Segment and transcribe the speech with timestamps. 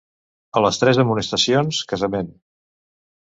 [0.59, 2.31] A les tres amonestacions, casament.